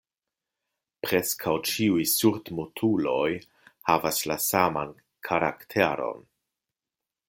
Preskaŭ 1.07 1.53
ĉiuj 1.73 2.07
surdmutuloj 2.13 3.29
havas 3.91 4.25
la 4.33 4.41
saman 4.49 4.99
karakteron. 5.31 6.31